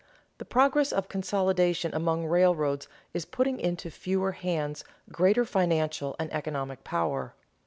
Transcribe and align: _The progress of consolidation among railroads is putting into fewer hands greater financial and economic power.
_The 0.39 0.49
progress 0.49 0.91
of 0.91 1.09
consolidation 1.09 1.93
among 1.93 2.25
railroads 2.25 2.87
is 3.13 3.23
putting 3.23 3.59
into 3.59 3.91
fewer 3.91 4.31
hands 4.31 4.83
greater 5.11 5.45
financial 5.45 6.15
and 6.17 6.33
economic 6.33 6.83
power. 6.83 7.35